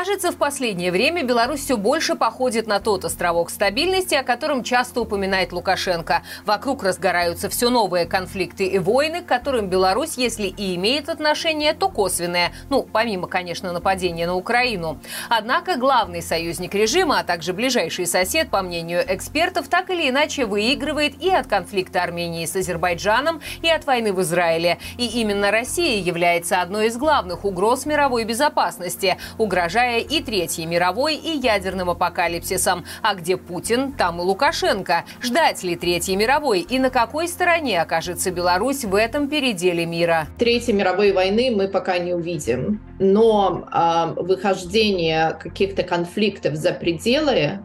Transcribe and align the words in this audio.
Кажется, 0.00 0.32
в 0.32 0.36
последнее 0.36 0.92
время 0.92 1.22
Беларусь 1.24 1.60
все 1.60 1.76
больше 1.76 2.14
походит 2.14 2.66
на 2.66 2.80
тот 2.80 3.04
островок 3.04 3.50
стабильности, 3.50 4.14
о 4.14 4.22
котором 4.22 4.64
часто 4.64 5.02
упоминает 5.02 5.52
Лукашенко. 5.52 6.22
Вокруг 6.46 6.82
разгораются 6.82 7.50
все 7.50 7.68
новые 7.68 8.06
конфликты 8.06 8.64
и 8.64 8.78
войны, 8.78 9.20
к 9.20 9.26
которым 9.26 9.66
Беларусь, 9.66 10.14
если 10.16 10.44
и 10.44 10.74
имеет 10.76 11.10
отношение, 11.10 11.74
то 11.74 11.90
косвенное. 11.90 12.54
Ну, 12.70 12.82
помимо, 12.90 13.28
конечно, 13.28 13.72
нападения 13.74 14.26
на 14.26 14.36
Украину. 14.36 14.98
Однако 15.28 15.76
главный 15.76 16.22
союзник 16.22 16.74
режима, 16.74 17.18
а 17.18 17.22
также 17.22 17.52
ближайший 17.52 18.06
сосед, 18.06 18.48
по 18.48 18.62
мнению 18.62 19.04
экспертов, 19.06 19.68
так 19.68 19.90
или 19.90 20.08
иначе 20.08 20.46
выигрывает 20.46 21.22
и 21.22 21.28
от 21.28 21.46
конфликта 21.46 22.02
Армении 22.02 22.46
с 22.46 22.56
Азербайджаном, 22.56 23.42
и 23.60 23.68
от 23.68 23.84
войны 23.84 24.14
в 24.14 24.22
Израиле. 24.22 24.78
И 24.96 25.20
именно 25.20 25.50
Россия 25.50 26.00
является 26.00 26.62
одной 26.62 26.86
из 26.86 26.96
главных 26.96 27.44
угроз 27.44 27.84
мировой 27.84 28.24
безопасности, 28.24 29.18
угрожая 29.36 29.89
угрожая 29.90 30.00
и 30.00 30.22
Третьей 30.22 30.66
мировой, 30.66 31.16
и 31.16 31.36
ядерным 31.36 31.90
апокалипсисом. 31.90 32.84
А 33.02 33.14
где 33.14 33.36
Путин, 33.36 33.92
там 33.92 34.20
и 34.20 34.22
Лукашенко. 34.22 35.04
Ждать 35.22 35.62
ли 35.62 35.76
Третьей 35.76 36.16
мировой 36.16 36.60
и 36.60 36.78
на 36.78 36.90
какой 36.90 37.28
стороне 37.28 37.80
окажется 37.82 38.30
Беларусь 38.30 38.84
в 38.84 38.94
этом 38.94 39.28
переделе 39.28 39.86
мира? 39.86 40.26
Третьей 40.38 40.74
мировой 40.74 41.12
войны 41.12 41.52
мы 41.54 41.68
пока 41.68 41.98
не 41.98 42.14
увидим. 42.14 42.80
Но 43.02 43.66
э, 43.72 44.22
выхождение 44.22 45.34
каких-то 45.40 45.82
конфликтов 45.84 46.54
за 46.54 46.72
пределы 46.72 47.32
э, 47.34 47.58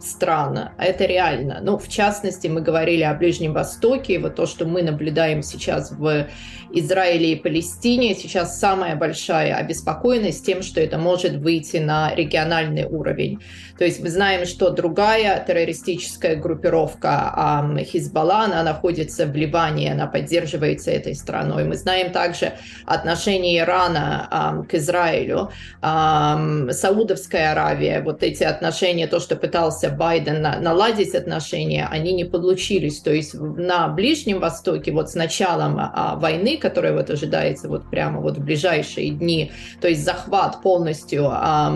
стран, 0.00 0.70
это 0.78 1.04
реально. 1.04 1.60
Ну, 1.62 1.78
в 1.78 1.88
частности, 1.88 2.48
мы 2.48 2.60
говорили 2.60 3.04
о 3.04 3.14
Ближнем 3.14 3.52
Востоке, 3.52 4.18
вот 4.18 4.34
то, 4.34 4.46
что 4.46 4.64
мы 4.64 4.82
наблюдаем 4.82 5.44
сейчас 5.44 5.92
в 5.92 6.26
Израиле 6.72 7.32
и 7.32 7.36
Палестине, 7.36 8.16
сейчас 8.16 8.58
самая 8.58 8.96
большая 8.96 9.54
обеспокоенность 9.54 10.44
тем, 10.44 10.62
что 10.62 10.80
это 10.80 10.98
может 10.98 11.36
выйти 11.36 11.76
на 11.76 12.12
региональный 12.14 12.84
уровень. 12.84 13.38
То 13.78 13.84
есть 13.84 14.00
мы 14.00 14.10
знаем, 14.10 14.44
что 14.44 14.70
другая 14.70 15.44
террористическая 15.44 16.36
группировка 16.36 17.76
Хизбалла, 17.84 18.44
она 18.44 18.62
находится 18.62 19.26
в 19.26 19.34
Ливане, 19.34 19.92
она 19.92 20.06
поддерживается 20.06 20.90
этой 20.90 21.14
страной. 21.14 21.64
Мы 21.64 21.76
знаем 21.76 22.12
также 22.12 22.52
отношение 22.86 23.60
Ирана 23.60 24.64
к 24.68 24.79
Израилю, 24.80 25.50
Саудовская 25.80 27.52
Аравия, 27.52 28.02
вот 28.02 28.22
эти 28.22 28.42
отношения, 28.42 29.06
то, 29.06 29.20
что 29.20 29.36
пытался 29.36 29.90
Байден 29.90 30.42
наладить 30.42 31.14
отношения, 31.14 31.86
они 31.90 32.12
не 32.12 32.24
получились. 32.24 33.00
То 33.00 33.12
есть 33.12 33.34
на 33.34 33.88
Ближнем 33.88 34.40
Востоке 34.40 34.92
вот 34.92 35.10
с 35.10 35.14
началом 35.14 35.78
а, 35.78 36.16
войны, 36.16 36.56
которая 36.56 36.92
вот 36.92 37.10
ожидается 37.10 37.68
вот 37.68 37.88
прямо 37.90 38.20
вот 38.20 38.38
в 38.38 38.44
ближайшие 38.44 39.10
дни, 39.10 39.52
то 39.80 39.88
есть 39.88 40.04
захват 40.04 40.62
полностью 40.62 41.30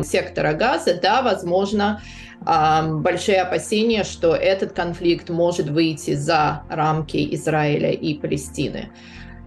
сектора 0.05 0.53
газа, 0.55 0.99
да, 1.01 1.23
возможно, 1.23 2.01
большие 2.45 3.41
опасения, 3.41 4.05
что 4.05 4.35
этот 4.35 4.73
конфликт 4.73 5.31
может 5.31 5.69
выйти 5.69 6.15
за 6.15 6.63
рамки 6.69 7.35
Израиля 7.35 7.91
и 7.91 8.15
Палестины. 8.15 8.91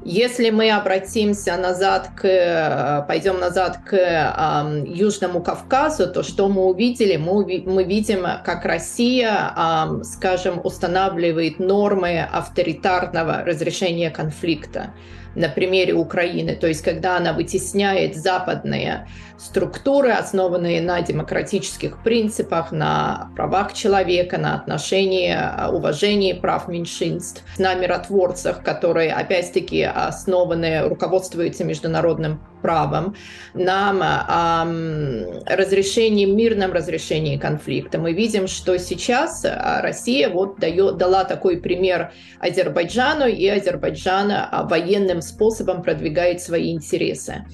Если 0.10 0.52
мы 0.52 0.72
обратимся 0.72 1.58
назад 1.58 2.12
к, 2.16 3.04
пойдем 3.10 3.42
назад 3.42 3.80
к 3.86 3.94
э, 3.94 4.84
Южному 4.88 5.44
Кавказу, 5.44 6.08
то 6.08 6.24
что 6.24 6.48
мы 6.48 6.64
увидели? 6.64 7.18
Мы, 7.18 7.64
мы 7.66 7.84
видим, 7.84 8.26
как 8.46 8.64
Россия, 8.64 9.52
э, 9.54 10.04
скажем, 10.06 10.62
устанавливает 10.64 11.60
нормы 11.60 12.22
авторитарного 12.22 13.44
разрешения 13.44 14.10
конфликта 14.10 14.94
на 15.38 15.50
примере 15.50 15.94
Украины, 15.94 16.56
то 16.56 16.68
есть 16.68 16.82
когда 16.82 17.18
она 17.18 17.32
вытесняет 17.32 18.16
западные 18.16 19.08
структуры, 19.38 20.12
основанные 20.12 20.82
на 20.82 21.02
демократических 21.02 22.02
принципах, 22.04 22.72
на 22.72 23.30
правах 23.36 23.74
человека, 23.74 24.40
на 24.40 24.56
отношении, 24.56 25.38
уважении 25.72 26.34
прав 26.34 26.68
меньшинств, 26.68 27.44
на 27.60 27.76
миротворцах, 27.76 28.64
которые, 28.64 29.14
опять-таки, 29.14 29.84
основаны, 29.84 30.88
руководствуются 30.88 31.64
международным 31.64 32.42
правом, 32.62 33.16
на 33.54 34.66
эм, 34.66 35.44
разрешении, 35.46 36.26
мирном 36.26 36.74
разрешении 36.74 37.38
конфликта. 37.38 38.00
Мы 38.00 38.14
видим, 38.14 38.48
что 38.48 38.78
сейчас 38.80 39.46
э, 39.46 39.82
Россия 39.82 40.30
вот 40.30 40.60
дает, 40.60 40.98
дала 40.98 41.24
такой 41.24 41.58
пример 41.58 42.12
Азербайджану, 42.40 43.28
и 43.28 43.48
Азербайджан 43.48 44.32
э, 44.32 44.48
военным 44.64 45.22
способом 45.22 45.82
продвигает 45.82 46.42
свои 46.42 46.72
интересы. 46.72 47.46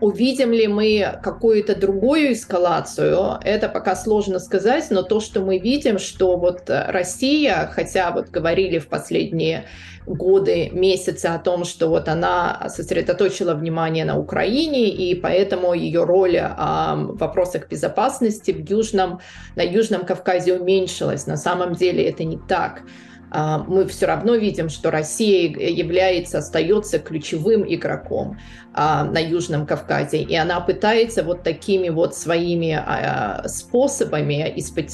Увидим 0.00 0.52
ли 0.52 0.68
мы 0.68 1.18
какую-то 1.22 1.74
другую 1.74 2.32
эскалацию, 2.32 3.38
это 3.42 3.68
пока 3.68 3.96
сложно 3.96 4.38
сказать, 4.38 4.86
но 4.90 5.02
то, 5.02 5.20
что 5.20 5.40
мы 5.40 5.58
видим, 5.58 5.98
что 5.98 6.36
вот 6.36 6.64
Россия, 6.68 7.70
хотя 7.72 8.10
вот 8.10 8.28
говорили 8.28 8.78
в 8.78 8.88
последние 8.88 9.64
годы, 10.06 10.70
месяцы 10.72 11.26
о 11.26 11.38
том, 11.38 11.64
что 11.64 11.88
вот 11.88 12.08
она 12.08 12.68
сосредоточила 12.68 13.54
внимание 13.54 14.04
на 14.04 14.18
Украине, 14.18 14.88
и 14.88 15.14
поэтому 15.14 15.74
ее 15.74 16.04
роль 16.04 16.38
в 16.38 17.16
вопросах 17.18 17.68
безопасности 17.68 18.50
в 18.50 18.68
Южном, 18.68 19.20
на 19.56 19.62
Южном 19.62 20.06
Кавказе 20.06 20.54
уменьшилась. 20.54 21.26
На 21.26 21.36
самом 21.36 21.74
деле 21.74 22.08
это 22.08 22.24
не 22.24 22.38
так. 22.38 22.82
А, 23.30 23.58
мы 23.58 23.86
все 23.86 24.06
равно 24.06 24.34
видим, 24.34 24.68
что 24.68 24.90
Россия 24.90 25.48
является, 25.48 26.38
остается 26.38 26.98
ключевым 26.98 27.64
игроком 27.66 28.38
а, 28.74 29.04
на 29.04 29.18
Южном 29.18 29.66
Кавказе, 29.66 30.22
и 30.22 30.34
она 30.34 30.60
пытается 30.60 31.22
вот 31.22 31.42
такими 31.42 31.88
вот 31.88 32.14
своими 32.14 32.72
а, 32.72 33.46
способами 33.46 34.48
из-под 34.56 34.90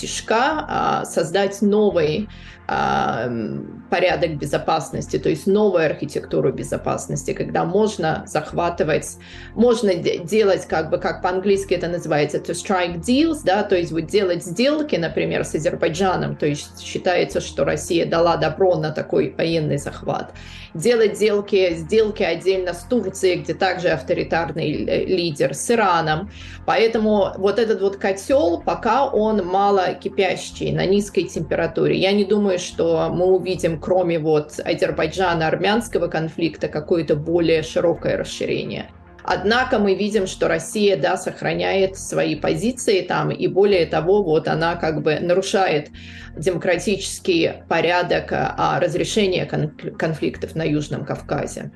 создать 1.04 1.62
новый 1.62 2.28
порядок 2.66 4.38
безопасности, 4.38 5.18
то 5.18 5.28
есть 5.28 5.46
новую 5.46 5.84
архитектуру 5.84 6.52
безопасности, 6.52 7.32
когда 7.32 7.64
можно 7.64 8.24
захватывать, 8.26 9.18
можно 9.54 9.94
делать, 9.94 10.66
как 10.66 10.90
бы, 10.90 10.98
как 10.98 11.22
по-английски 11.22 11.74
это 11.74 11.88
называется, 11.88 12.38
to 12.38 12.52
strike 12.52 13.00
deals, 13.00 13.40
да, 13.44 13.62
то 13.64 13.76
есть 13.76 13.92
вот 13.92 14.06
делать 14.06 14.42
сделки, 14.44 14.96
например, 14.96 15.44
с 15.44 15.54
Азербайджаном, 15.54 16.36
то 16.36 16.46
есть 16.46 16.80
считается, 16.80 17.40
что 17.40 17.64
Россия 17.64 18.06
дала 18.06 18.36
добро 18.36 18.76
на 18.76 18.90
такой 18.90 19.34
военный 19.36 19.78
захват. 19.78 20.32
Делать 20.72 21.16
сделки, 21.16 21.74
сделки 21.74 22.24
отдельно 22.24 22.72
с 22.72 22.82
Турцией, 22.82 23.42
где 23.42 23.54
также 23.54 23.90
авторитарный 23.90 24.72
лидер, 25.06 25.54
с 25.54 25.70
Ираном. 25.70 26.30
Поэтому 26.66 27.28
вот 27.36 27.60
этот 27.60 27.80
вот 27.80 27.96
котел, 27.96 28.60
пока 28.60 29.06
он 29.06 29.46
мало 29.46 29.94
кипящий, 29.94 30.72
на 30.72 30.84
низкой 30.84 31.24
температуре. 31.24 31.96
Я 31.96 32.10
не 32.10 32.24
думаю, 32.24 32.53
думаю, 32.54 32.58
что 32.58 33.10
мы 33.12 33.26
увидим, 33.26 33.80
кроме 33.80 34.18
вот 34.18 34.60
Азербайджана-армянского 34.64 36.08
конфликта, 36.08 36.68
какое-то 36.68 37.16
более 37.16 37.62
широкое 37.62 38.16
расширение. 38.16 38.90
Однако 39.26 39.78
мы 39.78 39.94
видим, 39.94 40.26
что 40.26 40.48
Россия, 40.48 40.96
да, 40.96 41.16
сохраняет 41.16 41.96
свои 41.96 42.34
позиции 42.36 43.00
там, 43.00 43.30
и 43.30 43.48
более 43.48 43.86
того, 43.86 44.22
вот 44.22 44.48
она 44.48 44.76
как 44.76 45.02
бы 45.02 45.18
нарушает 45.18 45.88
демократический 46.36 47.52
порядок 47.68 48.28
а, 48.32 48.78
разрешения 48.80 49.46
конфликтов 49.46 50.54
на 50.54 50.62
Южном 50.62 51.06
Кавказе. 51.06 51.70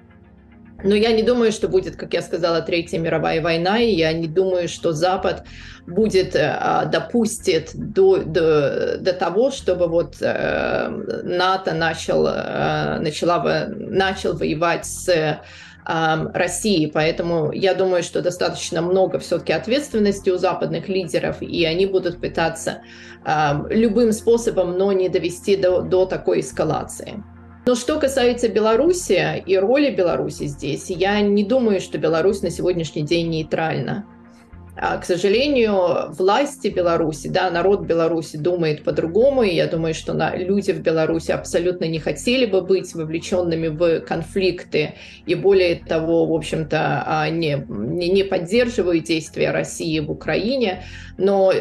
Но 0.85 0.95
я 0.95 1.13
не 1.13 1.23
думаю, 1.23 1.51
что 1.51 1.69
будет, 1.69 1.97
как 1.97 2.15
я 2.15 2.23
сказала, 2.23 2.61
Третья 2.61 2.99
мировая 2.99 3.43
война, 3.43 3.81
и 3.81 3.95
я 3.95 4.13
не 4.13 4.29
думаю, 4.29 4.69
что 4.69 4.93
Запад 4.93 5.45
будет, 5.89 6.37
э, 6.37 6.89
допустит 6.93 7.71
до, 7.75 8.19
до, 8.19 8.99
до 8.99 9.13
того, 9.13 9.51
чтобы 9.51 9.89
вот 9.89 10.17
э, 10.21 10.89
НАТО 11.25 11.75
начал, 11.75 12.27
э, 12.29 13.01
начала, 13.01 13.67
начал 13.69 14.37
воевать 14.37 14.87
с 14.87 15.41
России. 15.85 16.85
Поэтому 16.85 17.51
я 17.51 17.73
думаю, 17.73 18.03
что 18.03 18.21
достаточно 18.21 18.83
много 18.83 19.19
все-таки 19.21 19.55
ответственности 19.55 20.29
у 20.29 20.37
западных 20.37 20.87
лидеров, 20.87 21.41
и 21.41 21.65
они 21.65 21.87
будут 21.87 22.21
пытаться 22.21 22.83
любым 23.71 24.13
способом, 24.13 24.77
но 24.77 24.93
не 24.93 25.09
довести 25.09 25.57
до, 25.57 25.81
до 25.81 26.05
такой 26.05 26.41
эскалации. 26.41 27.25
Но 27.69 27.75
что 27.75 28.01
касается 28.01 28.49
Беларуси 28.49 29.43
и 29.45 29.59
роли 29.59 29.91
Беларуси 29.91 30.45
здесь, 30.47 30.89
я 30.89 31.21
не 31.21 31.45
думаю, 31.45 31.81
что 31.81 31.99
Беларусь 31.99 32.41
на 32.41 32.49
сегодняшний 32.49 33.03
день 33.03 33.29
нейтральна. 33.29 34.07
А, 34.75 34.97
к 34.97 35.05
сожалению, 35.05 36.11
власти 36.15 36.69
Беларуси, 36.69 37.29
да, 37.29 37.51
народ 37.51 37.83
Беларуси 37.83 38.39
думает 38.39 38.85
по-другому, 38.85 39.43
и 39.43 39.55
я 39.55 39.67
думаю, 39.67 39.93
что 39.93 40.15
на, 40.15 40.35
люди 40.35 40.73
в 40.73 40.81
Беларуси 40.81 41.31
абсолютно 41.31 41.85
не 41.85 41.99
хотели 41.99 42.47
бы 42.47 42.63
быть 42.63 42.95
вовлеченными 42.95 43.69
в 43.69 44.01
конфликты, 44.01 44.95
и 45.27 45.35
более 45.35 45.77
того, 45.77 46.25
в 46.25 46.33
общем-то, 46.33 47.03
а, 47.05 47.29
не, 47.29 47.67
не, 47.69 48.23
поддерживают 48.23 49.05
действия 49.05 49.51
России 49.51 49.99
в 50.01 50.11
Украине, 50.11 50.85
но 51.19 51.53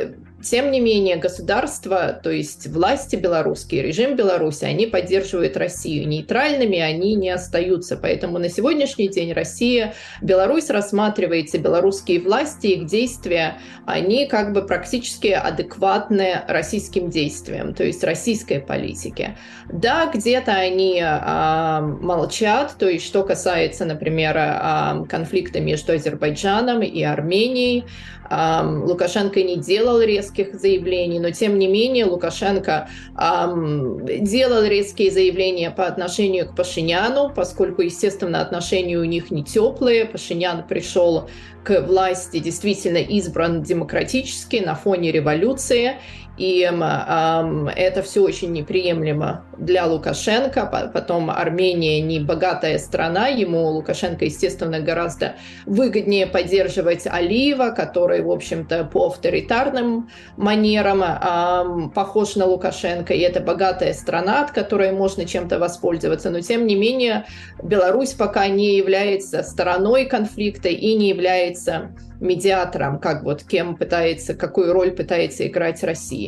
тем 0.43 0.71
не 0.71 0.79
менее, 0.79 1.15
государство, 1.15 2.19
то 2.21 2.29
есть 2.29 2.67
власти 2.67 3.15
белорусские, 3.15 3.81
режим 3.81 4.15
Беларуси, 4.15 4.65
они 4.65 4.85
поддерживают 4.85 5.57
Россию. 5.57 6.07
Нейтральными 6.07 6.79
они 6.79 7.15
не 7.15 7.29
остаются. 7.31 7.97
Поэтому 7.97 8.37
на 8.37 8.49
сегодняшний 8.49 9.07
день 9.07 9.33
Россия, 9.33 9.95
Беларусь 10.21 10.69
рассматривается, 10.69 11.57
белорусские 11.57 12.19
власти, 12.21 12.67
их 12.67 12.85
действия, 12.85 13.57
они 13.85 14.27
как 14.27 14.53
бы 14.53 14.65
практически 14.65 15.29
адекватны 15.29 16.43
российским 16.47 17.09
действиям, 17.09 17.73
то 17.73 17.83
есть 17.83 18.03
российской 18.03 18.59
политике. 18.59 19.37
Да, 19.71 20.05
где-то 20.13 20.51
они 20.51 21.01
э, 21.01 21.79
молчат, 21.81 22.75
то 22.77 22.87
есть 22.87 23.05
что 23.05 23.23
касается, 23.23 23.85
например, 23.85 24.37
э, 24.37 25.05
конфликта 25.09 25.59
между 25.59 25.93
Азербайджаном 25.93 26.83
и 26.83 27.01
Арменией, 27.01 27.85
Лукашенко 28.29 29.41
не 29.41 29.55
делал 29.55 30.01
резких 30.27 30.59
заявлений, 30.59 31.19
но 31.19 31.31
тем 31.31 31.57
не 31.57 31.67
менее 31.67 32.05
Лукашенко 32.05 32.89
делал 33.15 34.63
резкие 34.63 35.11
заявления 35.11 35.71
по 35.71 35.85
отношению 35.85 36.47
к 36.47 36.55
Пашиняну, 36.55 37.31
поскольку, 37.33 37.81
естественно, 37.81 38.41
отношения 38.41 38.97
у 38.97 39.03
них 39.03 39.31
не 39.31 39.43
теплые. 39.43 40.05
Пашинян 40.05 40.67
пришел 40.67 41.29
к 41.63 41.81
власти 41.81 42.39
действительно 42.39 42.97
избран 42.97 43.61
демократически 43.63 44.57
на 44.57 44.75
фоне 44.75 45.11
революции, 45.11 45.95
и 46.37 46.63
э, 46.63 47.67
это 47.75 48.01
все 48.03 48.21
очень 48.21 48.51
неприемлемо 48.51 49.45
для 49.57 49.85
Лукашенко. 49.85 50.91
Потом 50.93 51.29
Армения 51.29 52.01
не 52.01 52.19
богатая 52.19 52.77
страна, 52.77 53.27
ему 53.27 53.67
Лукашенко, 53.69 54.25
естественно, 54.25 54.79
гораздо 54.79 55.35
выгоднее 55.65 56.27
поддерживать 56.27 57.07
Алиева, 57.07 57.69
который, 57.69 58.21
в 58.21 58.31
общем-то, 58.31 58.85
по 58.85 59.07
авторитарным 59.07 60.09
манерам 60.37 61.03
э, 61.03 61.89
похож 61.93 62.35
на 62.35 62.45
Лукашенко, 62.45 63.13
и 63.13 63.19
это 63.19 63.39
богатая 63.39 63.93
страна, 63.93 64.41
от 64.43 64.51
которой 64.51 64.91
можно 64.91 65.25
чем-то 65.25 65.59
воспользоваться. 65.59 66.29
Но, 66.29 66.41
тем 66.41 66.67
не 66.67 66.75
менее, 66.75 67.25
Беларусь 67.63 68.13
пока 68.13 68.47
не 68.47 68.77
является 68.77 69.43
стороной 69.43 70.05
конфликта 70.05 70.69
и 70.69 70.95
не 70.95 71.09
является 71.09 71.91
медиатором, 72.19 72.99
как 72.99 73.23
вот 73.23 73.43
кем 73.43 73.75
пытается, 73.75 74.33
какую 74.33 74.73
роль 74.73 74.91
пытается 74.91 75.47
играть 75.47 75.83
Россия. 75.83 76.26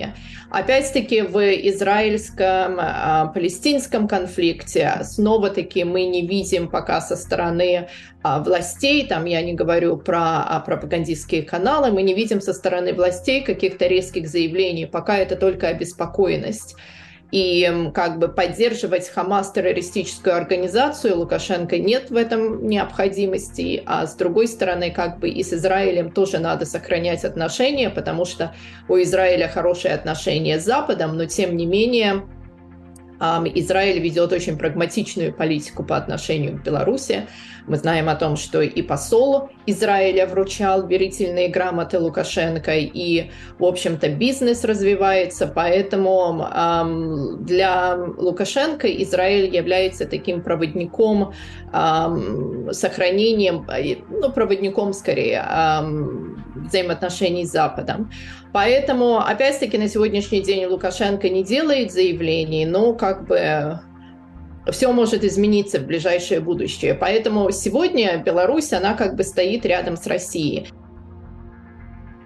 Опять-таки 0.49 1.21
в 1.21 1.37
израильско-палестинском 1.37 4.07
конфликте 4.07 5.01
снова-таки 5.03 5.83
мы 5.83 6.05
не 6.05 6.25
видим 6.25 6.69
пока 6.69 7.01
со 7.01 7.15
стороны 7.15 7.87
а, 8.23 8.43
властей, 8.43 9.07
там 9.07 9.25
я 9.25 9.41
не 9.41 9.53
говорю 9.53 9.97
про 9.97 10.43
а, 10.43 10.59
пропагандистские 10.59 11.43
каналы, 11.43 11.91
мы 11.91 12.01
не 12.01 12.13
видим 12.13 12.41
со 12.41 12.53
стороны 12.53 12.93
властей 12.93 13.43
каких-то 13.43 13.87
резких 13.87 14.27
заявлений, 14.27 14.85
пока 14.85 15.17
это 15.17 15.35
только 15.35 15.67
обеспокоенность 15.67 16.75
и 17.31 17.91
как 17.93 18.17
бы 18.17 18.27
поддерживать 18.27 19.09
Хамас 19.09 19.51
террористическую 19.51 20.35
организацию. 20.35 21.17
Лукашенко 21.17 21.77
нет 21.77 22.09
в 22.09 22.15
этом 22.15 22.67
необходимости, 22.67 23.83
а 23.85 24.07
с 24.07 24.15
другой 24.15 24.47
стороны 24.47 24.91
как 24.91 25.19
бы 25.19 25.29
и 25.29 25.43
с 25.43 25.53
Израилем 25.53 26.11
тоже 26.11 26.39
надо 26.39 26.65
сохранять 26.65 27.23
отношения, 27.23 27.89
потому 27.89 28.25
что 28.25 28.55
у 28.87 28.95
Израиля 28.97 29.47
хорошие 29.47 29.93
отношения 29.93 30.59
с 30.59 30.65
Западом, 30.65 31.17
но 31.17 31.25
тем 31.25 31.55
не 31.55 31.65
менее 31.65 32.23
Израиль 33.19 33.99
ведет 33.99 34.31
очень 34.31 34.57
прагматичную 34.57 35.33
политику 35.33 35.83
по 35.83 35.97
отношению 35.97 36.57
к 36.57 36.63
Беларуси. 36.63 37.27
Мы 37.67 37.75
знаем 37.77 38.09
о 38.09 38.15
том, 38.15 38.35
что 38.35 38.61
и 38.61 38.81
посол 38.81 39.49
Израиля 39.67 40.25
вручал 40.25 40.87
верительные 40.87 41.49
грамоты 41.49 41.99
Лукашенко, 41.99 42.71
и, 42.75 43.29
в 43.59 43.65
общем-то, 43.65 44.09
бизнес 44.09 44.63
развивается, 44.63 45.45
поэтому 45.45 46.47
для 47.41 47.95
Лукашенко 48.17 48.87
Израиль 49.03 49.55
является 49.55 50.07
таким 50.07 50.41
проводником, 50.41 51.33
сохранением, 52.71 53.67
ну, 54.09 54.31
проводником 54.31 54.93
скорее, 54.93 55.45
взаимоотношений 56.55 57.45
с 57.45 57.51
Западом. 57.51 58.09
Поэтому, 58.51 59.19
опять-таки, 59.19 59.77
на 59.77 59.87
сегодняшний 59.87 60.41
день 60.41 60.65
Лукашенко 60.65 61.29
не 61.29 61.43
делает 61.43 61.91
заявлений, 61.91 62.65
но 62.65 62.93
как 62.93 63.27
бы 63.27 63.79
все 64.71 64.91
может 64.91 65.23
измениться 65.23 65.79
в 65.79 65.85
ближайшее 65.85 66.39
будущее. 66.39 66.95
Поэтому 66.95 67.51
сегодня 67.51 68.17
Беларусь, 68.17 68.73
она 68.73 68.93
как 68.93 69.15
бы 69.15 69.23
стоит 69.23 69.65
рядом 69.65 69.97
с 69.97 70.07
Россией. 70.07 70.67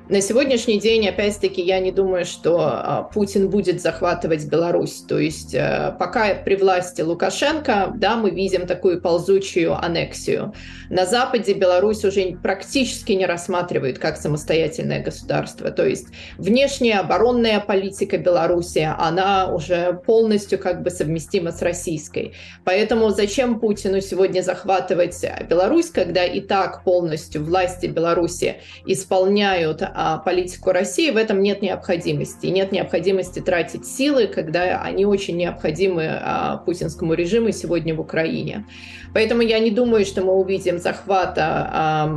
На 0.09 0.19
сегодняшний 0.19 0.81
день, 0.81 1.07
опять-таки, 1.07 1.61
я 1.61 1.79
не 1.79 1.94
думаю, 1.94 2.25
что 2.25 2.59
а, 2.59 3.03
Путин 3.03 3.50
будет 3.50 3.81
захватывать 3.81 4.45
Беларусь. 4.47 5.01
То 5.07 5.17
есть 5.17 5.55
э, 5.55 5.95
пока 5.97 6.35
при 6.35 6.57
власти 6.57 7.01
Лукашенко, 7.01 7.94
да, 7.95 8.17
мы 8.17 8.31
видим 8.31 8.67
такую 8.67 9.01
ползучую 9.01 9.73
аннексию. 9.73 10.53
На 10.89 11.05
Западе 11.05 11.53
Беларусь 11.53 12.03
уже 12.03 12.35
практически 12.44 13.13
не 13.13 13.25
рассматривают 13.25 13.97
как 13.97 14.17
самостоятельное 14.17 15.01
государство. 15.01 15.71
То 15.71 15.88
есть 15.88 16.07
внешняя 16.38 16.99
оборонная 16.99 17.61
политика 17.61 18.17
Беларуси, 18.17 18.94
она 18.99 19.53
уже 19.53 19.94
полностью 20.06 20.59
как 20.59 20.83
бы 20.83 20.89
совместима 20.89 21.53
с 21.53 21.61
российской. 21.61 22.33
Поэтому 22.65 23.09
зачем 23.11 23.57
Путину 23.61 24.01
сегодня 24.01 24.41
захватывать 24.41 25.25
Беларусь, 25.49 25.89
когда 25.89 26.25
и 26.25 26.41
так 26.41 26.83
полностью 26.83 27.45
власти 27.45 27.85
Беларуси 27.85 28.57
исполняют 28.85 29.81
а, 29.81 29.94
политику 30.25 30.71
России, 30.71 31.11
в 31.11 31.17
этом 31.17 31.41
нет 31.41 31.61
необходимости. 31.61 32.47
Нет 32.47 32.71
необходимости 32.71 33.39
тратить 33.39 33.85
силы, 33.85 34.27
когда 34.27 34.81
они 34.81 35.05
очень 35.05 35.38
необходимы 35.38 36.07
а, 36.07 36.57
путинскому 36.57 37.13
режиму 37.13 37.51
сегодня 37.51 37.95
в 37.95 38.00
Украине. 38.00 38.65
Поэтому 39.13 39.41
я 39.41 39.59
не 39.59 39.69
думаю, 39.69 40.05
что 40.05 40.21
мы 40.21 40.33
увидим 40.33 40.79
захвата 40.79 42.09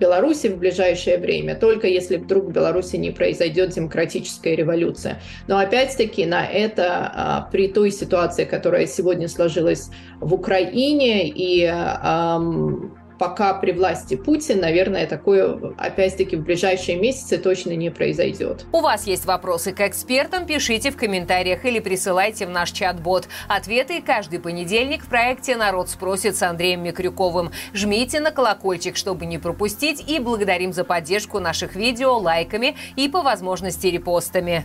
Беларуси 0.00 0.48
в 0.48 0.58
ближайшее 0.58 1.18
время, 1.18 1.54
только 1.54 1.86
если 1.86 2.16
вдруг 2.16 2.46
в 2.46 2.52
Беларуси 2.52 2.96
не 2.96 3.12
произойдет 3.12 3.70
демократическая 3.70 4.56
революция. 4.56 5.20
Но 5.46 5.58
опять-таки 5.58 6.26
на 6.26 6.44
это 6.44 7.12
а, 7.14 7.48
при 7.52 7.68
той 7.68 7.90
ситуации, 7.90 8.44
которая 8.44 8.86
сегодня 8.86 9.28
сложилась 9.28 9.90
в 10.20 10.34
Украине 10.34 11.28
и 11.28 11.64
пока 13.18 13.54
при 13.54 13.72
власти 13.72 14.16
Путин, 14.16 14.60
наверное, 14.60 15.06
такое, 15.06 15.74
опять-таки, 15.78 16.36
в 16.36 16.42
ближайшие 16.42 16.98
месяцы 16.98 17.38
точно 17.38 17.70
не 17.70 17.90
произойдет. 17.90 18.64
У 18.72 18.80
вас 18.80 19.06
есть 19.06 19.26
вопросы 19.26 19.72
к 19.72 19.80
экспертам? 19.80 20.46
Пишите 20.46 20.90
в 20.90 20.96
комментариях 20.96 21.64
или 21.64 21.80
присылайте 21.80 22.46
в 22.46 22.50
наш 22.50 22.70
чат-бот. 22.70 23.28
Ответы 23.48 24.02
каждый 24.02 24.40
понедельник 24.40 25.04
в 25.04 25.08
проекте 25.08 25.56
«Народ 25.56 25.88
спросит» 25.88 26.36
с 26.36 26.42
Андреем 26.42 26.82
Микрюковым. 26.82 27.50
Жмите 27.72 28.20
на 28.20 28.30
колокольчик, 28.30 28.96
чтобы 28.96 29.26
не 29.26 29.38
пропустить, 29.38 30.08
и 30.08 30.18
благодарим 30.18 30.72
за 30.72 30.84
поддержку 30.84 31.40
наших 31.40 31.76
видео 31.76 32.18
лайками 32.18 32.76
и 32.96 33.08
по 33.08 33.22
возможности 33.22 33.86
репостами. 33.86 34.64